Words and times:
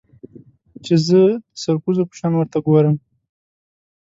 چې 0.85 0.95
زه 1.07 1.21
د 1.35 1.37
سرکوزو 1.61 2.03
په 2.09 2.13
شان 2.19 2.33
ورته 2.35 2.57
گورم. 2.65 2.95